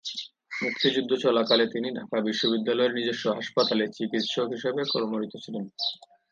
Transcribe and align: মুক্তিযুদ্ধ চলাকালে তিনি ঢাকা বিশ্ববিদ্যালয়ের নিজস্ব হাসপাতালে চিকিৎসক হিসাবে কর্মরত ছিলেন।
মুক্তিযুদ্ধ 0.61 1.11
চলাকালে 1.15 1.65
তিনি 1.67 1.87
ঢাকা 1.91 2.17
বিশ্ববিদ্যালয়ের 2.21 2.95
নিজস্ব 2.95 3.25
হাসপাতালে 3.31 3.85
চিকিৎসক 3.97 4.47
হিসাবে 4.47 4.81
কর্মরত 4.93 5.33
ছিলেন। 5.43 5.65